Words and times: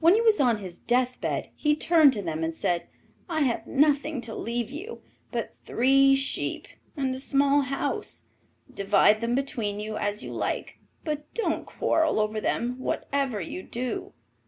When 0.00 0.16
he 0.16 0.20
was 0.20 0.40
on 0.40 0.56
his 0.58 0.80
death 0.80 1.20
bed 1.20 1.50
he 1.54 1.76
turned 1.76 2.12
to 2.14 2.22
them 2.22 2.42
and 2.42 2.52
said, 2.52 2.88
'I 3.28 3.40
have 3.42 3.66
nothing 3.68 4.20
to 4.22 4.34
leave 4.34 4.68
you 4.72 5.00
but 5.30 5.54
three 5.64 6.16
sheep 6.16 6.66
and 6.96 7.14
a 7.14 7.20
small 7.20 7.60
house; 7.60 8.24
divide 8.74 9.20
them 9.20 9.36
between 9.36 9.78
you, 9.78 9.96
as 9.96 10.24
you 10.24 10.32
like, 10.32 10.80
but 11.04 11.32
don't 11.34 11.66
quarrel 11.66 12.18
over 12.18 12.40
them 12.40 12.80
whatever 12.80 13.40
you 13.40 13.62
do. 13.62 14.12